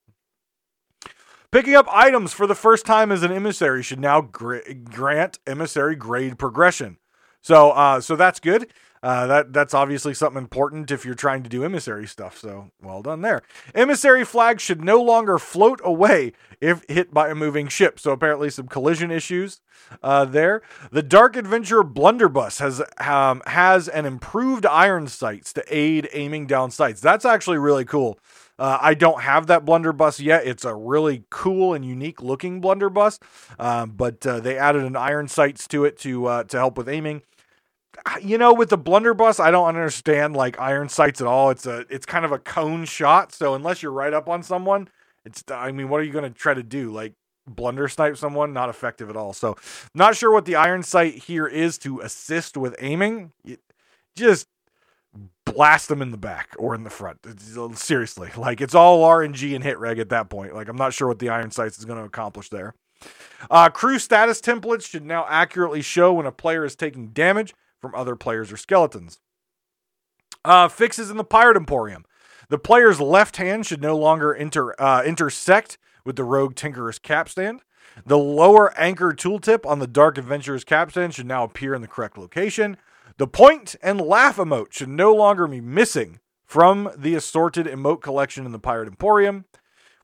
[1.51, 6.39] Picking up items for the first time as an emissary should now grant emissary grade
[6.39, 6.99] progression.
[7.47, 8.73] So, uh, so that's good.
[9.05, 12.37] Uh, that that's obviously something important if you're trying to do emissary stuff.
[12.37, 13.43] So well done there.
[13.73, 18.01] Emissary flags should no longer float away if hit by a moving ship.
[18.01, 19.61] So apparently some collision issues
[20.03, 20.61] uh, there.
[20.91, 26.73] The Dark Adventure Blunderbuss has um, has an improved iron sights to aid aiming down
[26.73, 27.01] sights.
[27.01, 28.19] That's actually really cool.
[28.59, 30.45] Uh, I don't have that blunderbuss yet.
[30.49, 33.21] It's a really cool and unique looking blunderbuss,
[33.61, 36.89] um, but uh, they added an iron sights to it to uh, to help with
[36.89, 37.23] aiming
[38.23, 41.51] you know, with the blunderbuss, I don't understand like iron sights at all.
[41.51, 44.89] It's a it's kind of a cone shot, so unless you're right up on someone,
[45.25, 46.91] it's I mean, what are you going to try to do?
[46.91, 47.15] Like
[47.47, 48.53] blunder snipe someone?
[48.53, 49.33] Not effective at all.
[49.33, 49.57] So,
[49.95, 53.33] not sure what the iron sight here is to assist with aiming.
[54.15, 54.47] just
[55.45, 57.19] blast them in the back or in the front.
[57.25, 60.55] It's, seriously, like it's all RNG and hit reg at that point.
[60.55, 62.75] Like I'm not sure what the iron sights is going to accomplish there.
[63.51, 67.55] Uh, crew status templates should now accurately show when a player is taking damage
[67.87, 69.21] from other players or skeletons.
[70.45, 72.05] Uh, fixes in the Pirate Emporium.
[72.49, 77.61] The player's left hand should no longer inter, uh, intersect with the Rogue Tinkerer's capstan.
[78.05, 82.19] The lower anchor tooltip on the Dark Adventurer's capstan should now appear in the correct
[82.19, 82.77] location.
[83.17, 88.45] The point and laugh emote should no longer be missing from the assorted emote collection
[88.47, 89.47] in the Pirate Emporium.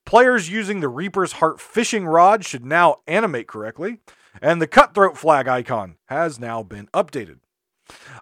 [0.04, 3.98] Players using the Reaper's Heart fishing rod should now animate correctly,
[4.40, 7.38] and the cutthroat flag icon has now been updated.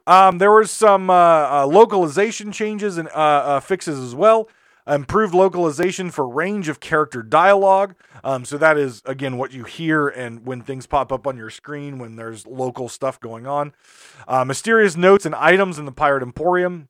[0.06, 4.48] Um, there were some uh, uh, localization changes and uh, uh, fixes as well.
[4.86, 7.94] Improved localization for range of character dialogue.
[8.24, 11.50] Um, so that is again what you hear and when things pop up on your
[11.50, 13.72] screen when there's local stuff going on.
[14.26, 16.88] Uh, mysterious notes and items in the Pirate Emporium.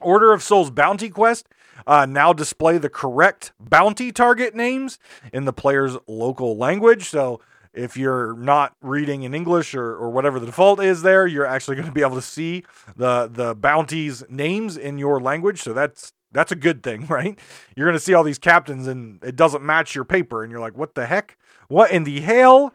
[0.00, 1.46] Order of Souls bounty quest
[1.86, 4.98] uh, now display the correct bounty target names
[5.32, 7.08] in the player's local language.
[7.08, 7.40] So
[7.72, 11.76] if you're not reading in English or, or whatever the default is there, you're actually
[11.76, 12.64] going to be able to see
[12.96, 15.62] the the bounties names in your language.
[15.62, 17.38] So that's that's a good thing, right?
[17.76, 20.60] You're going to see all these captains and it doesn't match your paper, and you're
[20.60, 21.36] like, what the heck?
[21.68, 22.74] What in the hell?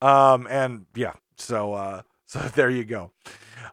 [0.00, 3.12] Um, and yeah, so uh, so there you go.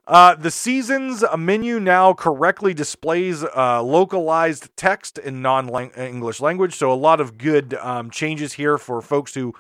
[0.08, 6.76] Uh, the seasons menu now correctly displays uh, localized text in non English language.
[6.76, 9.54] So, a lot of good um, changes here for folks who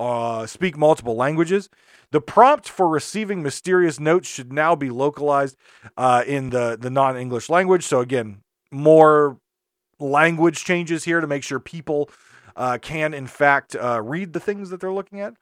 [0.00, 1.68] uh, speak multiple languages.
[2.10, 5.56] The prompt for receiving mysterious notes should now be localized
[5.96, 7.84] uh, in the, the non English language.
[7.84, 8.38] So, again,
[8.72, 9.38] more
[10.00, 12.10] language changes here to make sure people
[12.56, 15.34] uh, can, in fact, uh, read the things that they're looking at.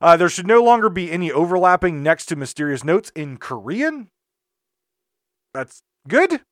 [0.00, 4.10] Uh, there should no longer be any overlapping next to mysterious notes in Korean.
[5.54, 6.42] That's good.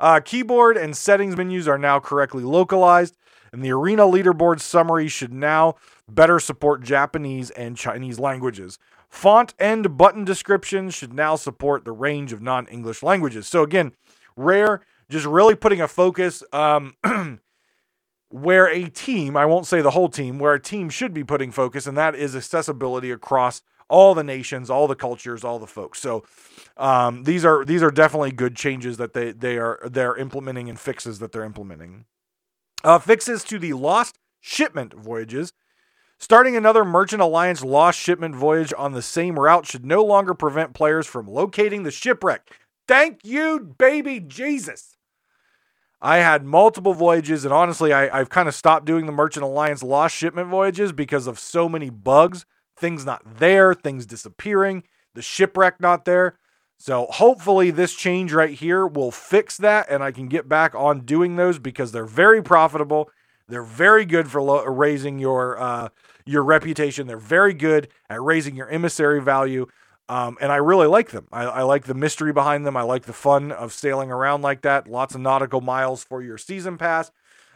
[0.00, 3.16] Uh, keyboard and settings menus are now correctly localized,
[3.52, 5.74] and the Arena leaderboard summary should now
[6.08, 8.78] better support Japanese and Chinese languages.
[9.10, 13.46] Font and button descriptions should now support the range of non English languages.
[13.46, 13.92] So, again,
[14.36, 16.94] Rare just really putting a focus um,
[18.30, 21.50] where a team, I won't say the whole team, where a team should be putting
[21.50, 25.98] focus, and that is accessibility across all the nations, all the cultures, all the folks.
[25.98, 26.24] So
[26.80, 30.80] um, these are these are definitely good changes that they they are they're implementing and
[30.80, 32.06] fixes that they're implementing.
[32.82, 35.52] Uh, fixes to the lost shipment voyages.
[36.18, 40.74] Starting another Merchant Alliance lost shipment voyage on the same route should no longer prevent
[40.74, 42.50] players from locating the shipwreck.
[42.88, 44.96] Thank you, baby Jesus.
[46.00, 49.82] I had multiple voyages, and honestly, I, have kind of stopped doing the Merchant Alliance
[49.82, 52.46] lost shipment voyages because of so many bugs.
[52.74, 56.38] Things not there, things disappearing, the shipwreck not there.
[56.80, 61.00] So hopefully, this change right here will fix that, and I can get back on
[61.00, 63.10] doing those because they're very profitable.
[63.46, 65.90] They're very good for lo- raising your uh,
[66.24, 67.06] your reputation.
[67.06, 69.66] They're very good at raising your emissary value.
[70.08, 71.28] Um, and I really like them.
[71.30, 72.76] I, I, like the mystery behind them.
[72.76, 74.88] I like the fun of sailing around like that.
[74.88, 77.12] Lots of nautical miles for your season pass.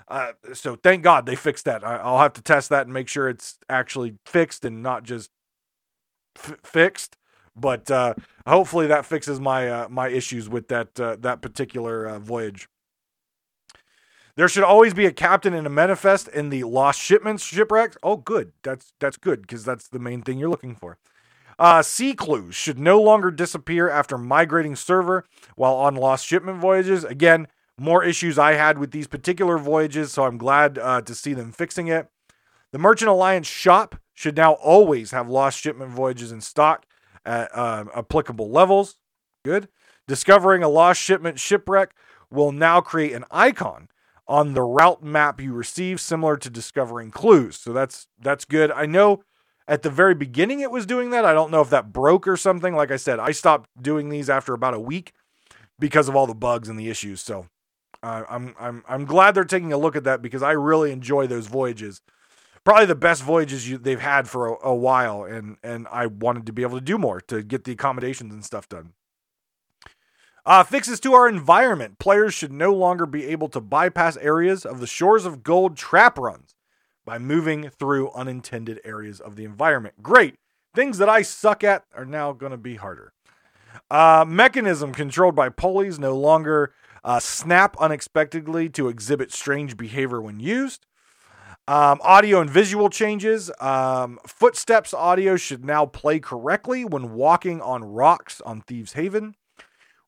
[0.06, 1.82] Uh, so thank God they fixed that.
[1.82, 5.30] I, will have to test that and make sure it's actually fixed and not just
[6.37, 7.16] f- fixed.
[7.56, 8.14] But uh,
[8.46, 12.68] hopefully that fixes my uh, my issues with that uh, that particular uh, voyage.
[14.36, 17.96] There should always be a captain and a manifest in the lost shipments shipwrecks.
[18.02, 18.52] Oh, good.
[18.62, 20.98] That's that's good because that's the main thing you're looking for.
[21.56, 27.04] Uh, sea clues should no longer disappear after migrating server while on lost shipment voyages.
[27.04, 27.46] Again,
[27.78, 31.52] more issues I had with these particular voyages, so I'm glad uh, to see them
[31.52, 32.08] fixing it.
[32.72, 36.86] The Merchant Alliance shop should now always have lost shipment voyages in stock
[37.24, 38.96] at uh, applicable levels.
[39.44, 39.68] Good.
[40.06, 41.94] Discovering a lost shipment shipwreck
[42.30, 43.88] will now create an icon
[44.26, 47.56] on the route map you receive, similar to discovering clues.
[47.56, 48.70] So that's that's good.
[48.70, 49.22] I know
[49.66, 51.24] at the very beginning, it was doing that.
[51.24, 52.74] I don't know if that broke or something.
[52.74, 55.12] Like I said, I stopped doing these after about a week
[55.78, 57.20] because of all the bugs and the issues.
[57.20, 57.46] So
[58.02, 61.26] uh, I'm I'm I'm glad they're taking a look at that because I really enjoy
[61.26, 62.02] those voyages.
[62.64, 66.46] Probably the best voyages you, they've had for a, a while, and and I wanted
[66.46, 68.94] to be able to do more to get the commendations and stuff done.
[70.46, 71.98] Uh, fixes to our environment.
[71.98, 76.18] Players should no longer be able to bypass areas of the Shores of Gold trap
[76.18, 76.55] runs
[77.07, 80.03] by moving through unintended areas of the environment.
[80.03, 80.37] Great.
[80.74, 83.12] Things that I suck at are now going to be harder.
[83.90, 86.72] Uh, mechanism controlled by pulleys no longer
[87.03, 90.87] uh, snap unexpectedly to exhibit strange behavior when used.
[91.66, 93.50] Um, audio and visual changes.
[93.59, 99.35] Um, footsteps audio should now play correctly when walking on rocks on Thieves Haven.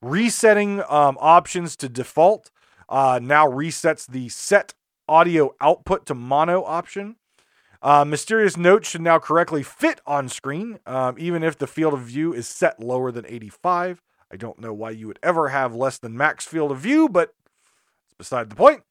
[0.03, 2.51] Resetting um, options to default
[2.91, 4.75] uh, now resets the set
[5.09, 7.17] audio output to mono option.
[7.81, 12.01] Uh, mysterious notes should now correctly fit on screen, um, even if the field of
[12.01, 14.03] view is set lower than 85.
[14.31, 17.33] I don't know why you would ever have less than max field of view, but
[18.05, 18.83] it's beside the point.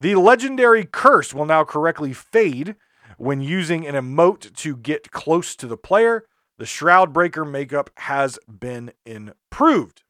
[0.00, 2.76] The legendary curse will now correctly fade
[3.18, 6.24] when using an emote to get close to the player.
[6.58, 10.02] The Shroud Breaker makeup has been improved.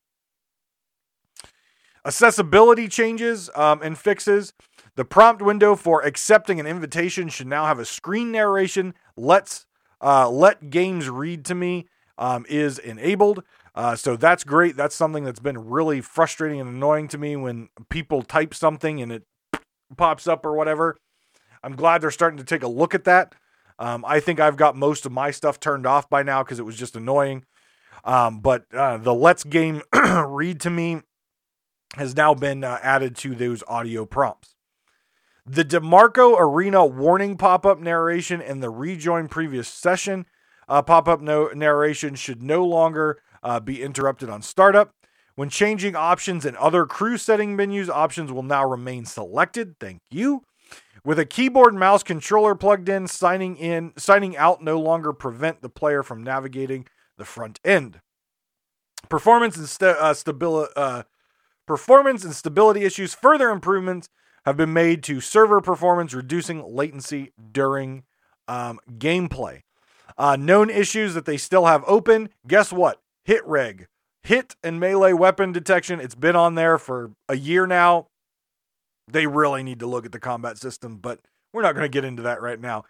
[2.05, 4.53] Accessibility changes um, and fixes.
[4.94, 8.94] The prompt window for accepting an invitation should now have a screen narration.
[9.16, 9.66] Let's
[10.00, 13.42] uh, let games read to me um, is enabled.
[13.74, 14.76] Uh, so that's great.
[14.76, 19.12] That's something that's been really frustrating and annoying to me when people type something and
[19.12, 19.24] it
[19.96, 20.96] pops up or whatever.
[21.62, 23.35] I'm glad they're starting to take a look at that.
[23.79, 26.64] Um, I think I've got most of my stuff turned off by now because it
[26.64, 27.44] was just annoying.
[28.05, 29.83] Um, but uh, the Let's Game
[30.26, 31.00] read to me
[31.96, 34.55] has now been uh, added to those audio prompts.
[35.46, 40.26] The DeMarco Arena warning pop up narration and the rejoin previous session
[40.68, 44.94] uh, pop up no- narration should no longer uh, be interrupted on startup.
[45.40, 49.80] When changing options in other crew setting menus, options will now remain selected.
[49.80, 50.45] Thank you.
[51.03, 55.70] With a keyboard mouse controller plugged in, signing in, signing out no longer prevent the
[55.70, 56.86] player from navigating
[57.16, 58.03] the front end.
[59.09, 61.05] Performance and st- uh, stability, uh,
[61.66, 63.14] performance and stability issues.
[63.14, 64.11] Further improvements
[64.45, 68.03] have been made to server performance, reducing latency during
[68.47, 69.62] um, gameplay.
[70.18, 72.28] Uh, known issues that they still have open.
[72.47, 73.01] Guess what?
[73.24, 73.86] Hit reg,
[74.22, 76.00] hit and melee weapon detection.
[76.00, 78.06] It's been on there for a year now.
[79.10, 81.18] they really need to look at the combat system, but
[81.52, 82.84] we're not going to get into that right now.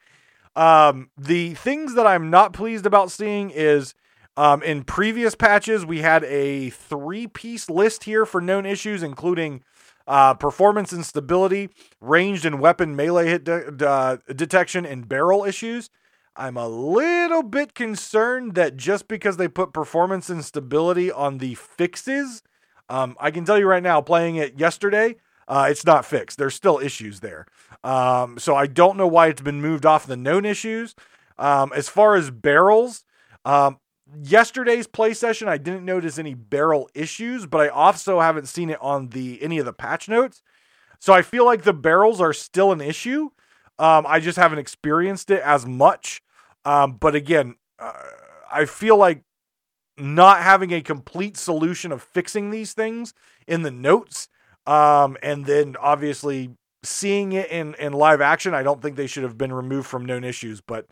[0.54, 3.94] Um, the things that I'm not pleased about seeing is
[4.36, 9.62] um, in previous patches, we had a three piece list here for known issues, including
[10.06, 11.70] uh, performance and stability,
[12.00, 15.88] ranged and weapon melee hit de- detection, and barrel issues.
[16.36, 21.54] I'm a little bit concerned that just because they put performance and stability on the
[21.54, 22.42] fixes,
[22.88, 25.16] um, I can tell you right now, playing it yesterday,
[25.48, 26.38] uh, it's not fixed.
[26.38, 27.46] There's still issues there.
[27.82, 30.94] Um, so I don't know why it's been moved off the known issues.
[31.38, 33.04] Um, as far as barrels,
[33.44, 33.78] um,
[34.22, 38.78] yesterday's play session, I didn't notice any barrel issues, but I also haven't seen it
[38.80, 40.42] on the any of the patch notes.
[40.98, 43.30] So I feel like the barrels are still an issue.
[43.80, 46.22] Um, I just haven't experienced it as much.
[46.66, 47.92] Um, but again, uh,
[48.52, 49.22] I feel like
[49.96, 53.14] not having a complete solution of fixing these things
[53.46, 54.28] in the notes
[54.66, 56.50] um, and then obviously
[56.82, 60.04] seeing it in, in live action, I don't think they should have been removed from
[60.04, 60.86] known issues, but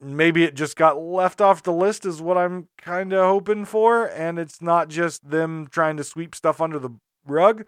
[0.00, 4.06] maybe it just got left off the list is what I'm kind of hoping for.
[4.06, 6.90] And it's not just them trying to sweep stuff under the
[7.26, 7.66] rug.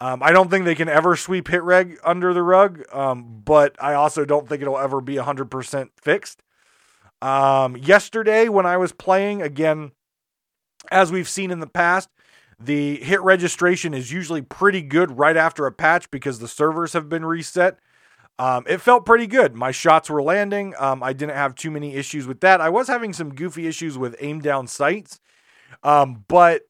[0.00, 3.76] Um, I don't think they can ever sweep hit reg under the rug, um, but
[3.80, 6.42] I also don't think it'll ever be 100% fixed.
[7.22, 9.92] Um, yesterday, when I was playing, again,
[10.90, 12.10] as we've seen in the past,
[12.58, 17.08] the hit registration is usually pretty good right after a patch because the servers have
[17.08, 17.78] been reset.
[18.38, 19.54] Um, it felt pretty good.
[19.54, 20.74] My shots were landing.
[20.78, 22.60] Um, I didn't have too many issues with that.
[22.60, 25.20] I was having some goofy issues with aim down sights,
[25.82, 26.62] um, but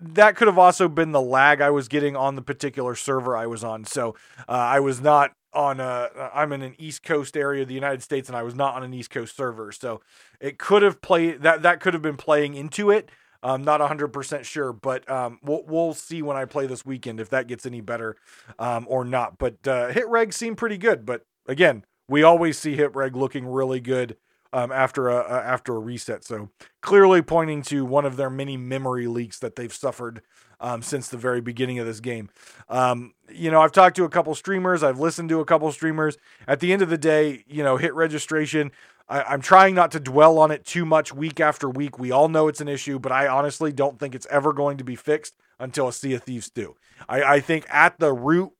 [0.00, 3.46] that could have also been the lag I was getting on the particular server I
[3.46, 3.84] was on.
[3.84, 4.14] So
[4.48, 6.08] uh, I was not on a.
[6.34, 8.82] I'm in an East Coast area of the United States, and I was not on
[8.82, 9.72] an East Coast server.
[9.72, 10.00] So
[10.40, 11.62] it could have played that.
[11.62, 13.10] That could have been playing into it.
[13.40, 17.30] I'm not 100% sure, but um, we'll, we'll see when I play this weekend if
[17.30, 18.16] that gets any better
[18.58, 19.38] um, or not.
[19.38, 21.06] But uh, hit reg seemed pretty good.
[21.06, 24.16] But again, we always see hit reg looking really good
[24.52, 26.24] um, after a, after a reset.
[26.24, 30.22] So clearly pointing to one of their many memory leaks that they've suffered
[30.60, 32.30] um, since the very beginning of this game.
[32.68, 36.16] Um, you know, I've talked to a couple streamers, I've listened to a couple streamers.
[36.46, 38.72] At the end of the day, you know, hit registration
[39.08, 41.98] I, am trying not to dwell on it too much week after week.
[41.98, 44.84] We all know it's an issue, but I honestly don't think it's ever going to
[44.84, 46.76] be fixed until a Sea of Thieves 2.
[47.08, 48.52] I, I think at the root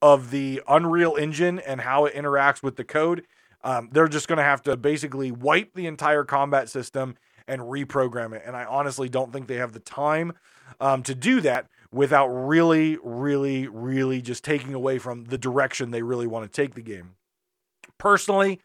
[0.00, 3.24] of the Unreal Engine and how it interacts with the code,
[3.64, 8.34] um, they're just going to have to basically wipe the entire combat system and reprogram
[8.34, 8.42] it.
[8.46, 10.32] And I honestly don't think they have the time
[10.80, 16.02] um, to do that without really, really, really just taking away from the direction they
[16.02, 17.14] really want to take the game.
[17.98, 18.60] Personally,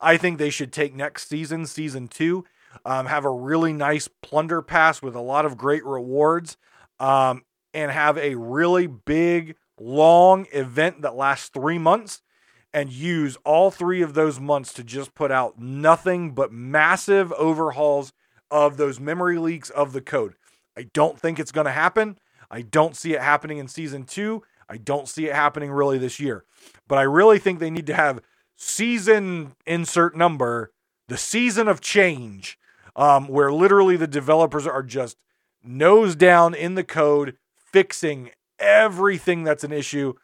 [0.00, 2.44] I think they should take next season, season two,
[2.84, 6.56] um, have a really nice plunder pass with a lot of great rewards,
[7.00, 7.42] um,
[7.74, 12.22] and have a really big, long event that lasts three months
[12.72, 18.12] and use all three of those months to just put out nothing but massive overhauls
[18.50, 20.34] of those memory leaks of the code.
[20.76, 22.18] I don't think it's going to happen.
[22.50, 24.42] I don't see it happening in season two.
[24.68, 26.44] I don't see it happening really this year.
[26.86, 28.20] But I really think they need to have
[28.56, 30.72] season insert number,
[31.08, 32.58] the season of change,
[32.96, 35.16] um, where literally the developers are just
[35.62, 40.14] nose down in the code, fixing everything that's an issue,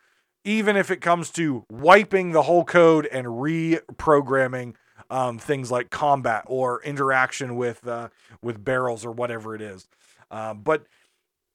[0.44, 4.74] even if it comes to wiping the whole code and reprogramming
[5.10, 8.08] um, things like combat or interaction with uh,
[8.42, 9.88] with barrels or whatever it is.
[10.30, 10.86] Uh, but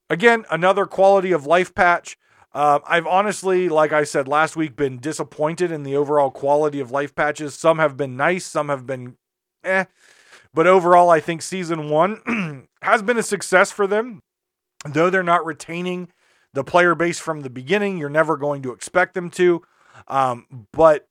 [0.10, 2.18] again, another quality of life patch.
[2.52, 6.90] Uh, I've honestly, like I said last week, been disappointed in the overall quality of
[6.90, 7.54] life patches.
[7.54, 9.18] Some have been nice, some have been
[9.64, 9.86] eh.
[10.52, 14.22] But overall, I think season one has been a success for them.
[14.86, 16.10] Though they're not retaining
[16.54, 19.62] the player base from the beginning, you're never going to expect them to.
[20.08, 21.08] Um, but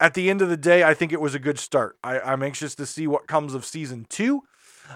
[0.00, 1.96] at the end of the day, I think it was a good start.
[2.02, 4.42] I, am anxious to see what comes of season two.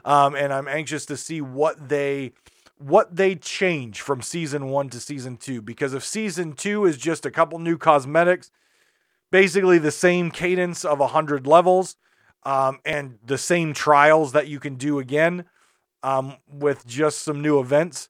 [0.05, 2.33] Um, and I'm anxious to see what they
[2.79, 5.63] what they change from season one to season two.
[5.63, 8.51] Because if season two is just a couple new cosmetics,
[9.31, 11.97] basically the same cadence of 100 levels,
[12.43, 15.45] um, and the same trials that you can do again
[16.03, 18.09] um, with just some new events,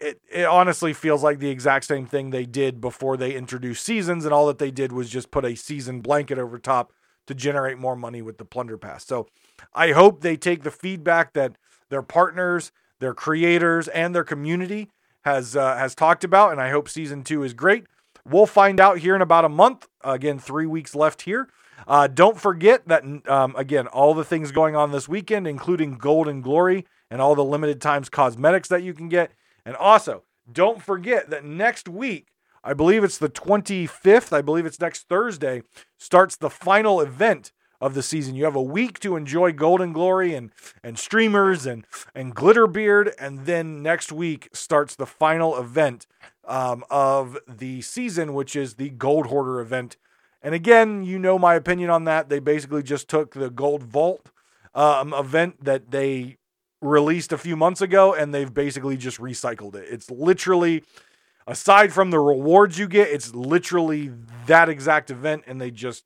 [0.00, 4.24] it, it honestly feels like the exact same thing they did before they introduced seasons,
[4.24, 6.92] and all that they did was just put a season blanket over top
[7.26, 9.04] to generate more money with the plunder pass.
[9.04, 9.26] So
[9.74, 11.56] I hope they take the feedback that
[11.90, 14.90] their partners their creators, and their community
[15.22, 17.84] has uh, has talked about, and I hope season two is great.
[18.24, 19.88] We'll find out here in about a month.
[20.02, 21.48] Again, three weeks left here.
[21.86, 26.28] Uh, don't forget that um, again, all the things going on this weekend, including Gold
[26.28, 29.30] and Glory and all the limited times cosmetics that you can get,
[29.68, 32.28] and also don't forget that next week
[32.64, 34.32] I believe it's the 25th.
[34.32, 35.62] I believe it's next Thursday.
[35.96, 38.34] Starts the final event of the season.
[38.34, 40.50] You have a week to enjoy Gold and Glory and
[40.82, 46.06] and streamers and and Glitterbeard, and then next week starts the final event
[46.46, 49.96] um, of the season, which is the Gold Hoarder event.
[50.42, 52.28] And again, you know my opinion on that.
[52.28, 54.30] They basically just took the Gold Vault
[54.74, 56.38] um, event that they
[56.80, 59.86] released a few months ago, and they've basically just recycled it.
[59.90, 60.84] It's literally
[61.48, 64.12] aside from the rewards you get, it's literally
[64.46, 66.04] that exact event, and they just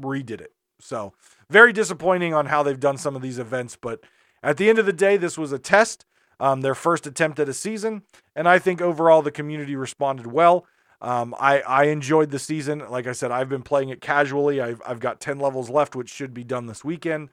[0.00, 0.52] redid it.
[0.80, 1.12] So,
[1.50, 3.76] very disappointing on how they've done some of these events.
[3.76, 4.00] But
[4.42, 6.06] at the end of the day, this was a test,
[6.40, 8.02] um, their first attempt at a season.
[8.34, 10.66] And I think overall the community responded well.
[11.00, 12.82] Um, I, I enjoyed the season.
[12.88, 14.60] Like I said, I've been playing it casually.
[14.60, 17.28] I've, I've got 10 levels left, which should be done this weekend.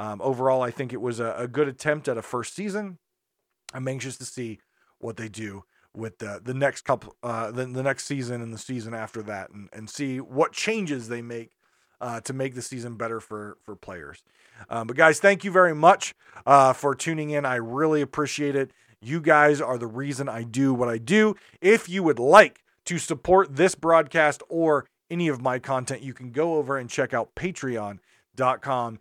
[0.00, 2.96] Um, overall, I think it was a, a, good attempt at a first season.
[3.74, 4.58] I'm anxious to see
[4.98, 8.56] what they do with the, the next couple, uh, the, the next season and the
[8.56, 11.50] season after that, and, and see what changes they make
[12.00, 14.24] uh, to make the season better for for players.
[14.70, 16.14] Um, but guys, thank you very much
[16.46, 17.44] uh, for tuning in.
[17.44, 18.70] I really appreciate it.
[19.02, 21.34] You guys are the reason I do what I do.
[21.60, 26.30] If you would like to support this broadcast or any of my content, you can
[26.30, 28.98] go over and check out patreon.com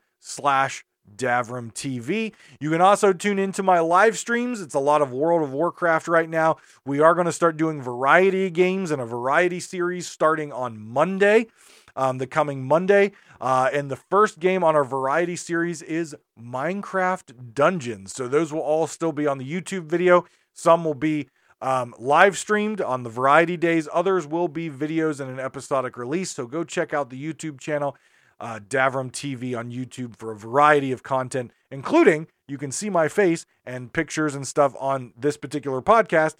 [1.16, 2.34] Davrim TV.
[2.60, 4.62] You can also tune into my live streams.
[4.62, 6.58] It's a lot of World of Warcraft right now.
[6.86, 11.48] We are going to start doing variety games and a variety series starting on Monday
[11.96, 13.12] um, the coming Monday.
[13.42, 18.14] Uh, and the first game on our variety series is Minecraft Dungeons.
[18.14, 20.26] So those will all still be on the YouTube video.
[20.54, 21.30] Some will be
[21.62, 23.88] um, live streamed on the variety days.
[23.94, 26.32] Others will be videos and an episodic release.
[26.32, 27.98] So go check out the YouTube channel,
[28.40, 33.08] uh, Davrim TV on YouTube for a variety of content, including you can see my
[33.08, 36.36] face and pictures and stuff on this particular podcast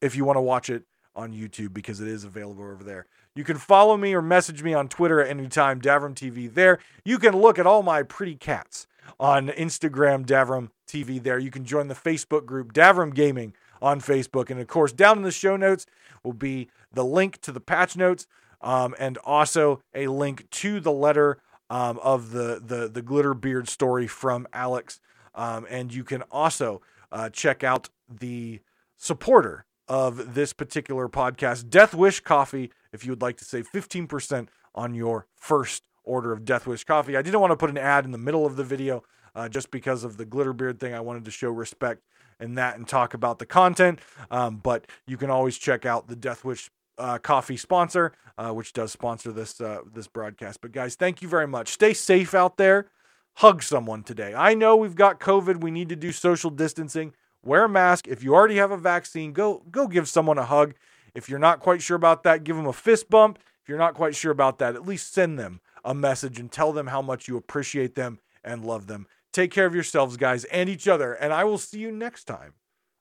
[0.00, 0.84] if you want to watch it
[1.14, 3.06] on YouTube because it is available over there.
[3.34, 6.78] You can follow me or message me on Twitter at any time, Davrim TV there.
[7.04, 8.86] You can look at all my pretty cats
[9.18, 11.38] on Instagram, Davrim TV there.
[11.38, 14.50] You can join the Facebook group, Davrim Gaming on Facebook.
[14.50, 15.86] And of course, down in the show notes
[16.22, 18.26] will be the link to the patch notes
[18.62, 21.38] um, and also a link to the letter
[21.70, 25.00] um, of the, the, the Glitterbeard story from Alex.
[25.34, 28.60] Um, and you can also uh, check out the
[28.96, 34.48] supporter of this particular podcast, Death Wish Coffee, if you would like to save 15%
[34.74, 37.16] on your first order of Death Wish Coffee.
[37.16, 39.02] I didn't want to put an ad in the middle of the video
[39.34, 40.94] uh, just because of the Glitterbeard thing.
[40.94, 42.02] I wanted to show respect
[42.40, 44.00] in that and talk about the content.
[44.30, 48.72] Um, but you can always check out the Death Wish uh, coffee sponsor, uh, which
[48.72, 50.60] does sponsor this uh, this broadcast.
[50.60, 51.68] But guys, thank you very much.
[51.68, 52.90] Stay safe out there.
[53.36, 54.34] Hug someone today.
[54.34, 55.62] I know we've got COVID.
[55.62, 57.14] We need to do social distancing
[57.44, 58.08] wear a mask.
[58.08, 60.74] If you already have a vaccine, go go give someone a hug.
[61.14, 63.38] If you're not quite sure about that, give them a fist bump.
[63.62, 66.72] If you're not quite sure about that, at least send them a message and tell
[66.72, 69.06] them how much you appreciate them and love them.
[69.32, 71.12] Take care of yourselves, guys, and each other.
[71.12, 72.54] And I will see you next time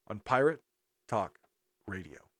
[0.08, 0.62] on Pirate
[1.08, 1.40] Talk
[1.88, 2.31] Radio.